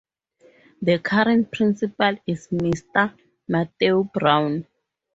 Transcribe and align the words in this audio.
The 0.81 0.97
current 0.97 1.51
principal 1.51 2.15
is 2.25 2.47
Mister 2.51 3.13
Matthew 3.47 4.09
Brown. 4.11 4.65